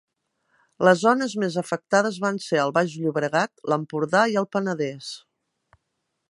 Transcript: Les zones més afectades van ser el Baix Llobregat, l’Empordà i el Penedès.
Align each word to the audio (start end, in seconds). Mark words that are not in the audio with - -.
Les 0.87 1.01
zones 1.07 1.35
més 1.43 1.57
afectades 1.61 2.17
van 2.23 2.39
ser 2.45 2.63
el 2.63 2.73
Baix 2.79 2.95
Llobregat, 3.03 3.53
l’Empordà 3.73 4.23
i 4.33 4.41
el 4.43 4.49
Penedès. 4.57 5.13